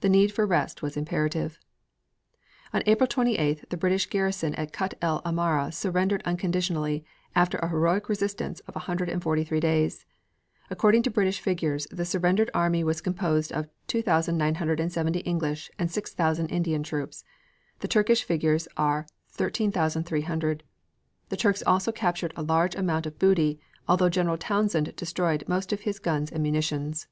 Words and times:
The 0.00 0.08
need 0.08 0.32
for 0.32 0.46
rest 0.46 0.80
was 0.80 0.96
imperative." 0.96 1.58
On 2.72 2.82
April 2.86 3.06
28th 3.06 3.68
the 3.68 3.76
British 3.76 4.06
garrison 4.06 4.54
at 4.54 4.72
Kut 4.72 4.94
el 5.02 5.20
Amara 5.22 5.70
surrendered 5.70 6.22
unconditionally, 6.24 7.04
after 7.36 7.58
a 7.58 7.68
heroic 7.68 8.08
resistance 8.08 8.60
of 8.60 8.74
a 8.74 8.78
hundred 8.88 9.10
and 9.10 9.20
forty 9.22 9.44
three 9.44 9.60
days. 9.60 10.06
According 10.70 11.02
to 11.02 11.10
British 11.10 11.40
figures 11.40 11.86
the 11.90 12.06
surrendered 12.06 12.50
army 12.54 12.82
was 12.82 13.02
composed 13.02 13.52
of 13.52 13.68
2,970 13.88 15.18
English 15.26 15.70
and 15.78 15.90
6,000 15.90 16.46
Indian 16.48 16.82
troops. 16.82 17.22
The 17.80 17.88
Turkish 17.88 18.24
figures 18.24 18.66
are 18.78 19.04
13,300. 19.32 20.62
The 21.28 21.36
Turks 21.36 21.62
also 21.66 21.92
captured 21.92 22.32
a 22.34 22.40
large 22.42 22.74
amount 22.76 23.04
of 23.04 23.18
booty, 23.18 23.60
although 23.86 24.08
General 24.08 24.38
Townshend 24.38 24.96
destroyed 24.96 25.44
most 25.46 25.70
of 25.70 25.82
his 25.82 25.98
guns 25.98 26.32
and 26.32 26.42
munitions. 26.42 27.08